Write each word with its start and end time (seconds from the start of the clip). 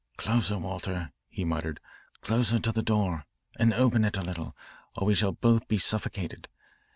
"Closer, 0.17 0.57
Walter," 0.57 1.11
he 1.29 1.45
muttered, 1.45 1.79
"closer 2.21 2.57
to 2.57 2.71
the 2.71 2.81
door, 2.81 3.27
and 3.59 3.71
open 3.71 4.03
it 4.03 4.17
a 4.17 4.23
little, 4.23 4.57
or 4.95 5.05
we 5.05 5.13
shall 5.13 5.33
both 5.33 5.67
be 5.67 5.77
suffocated. 5.77 6.47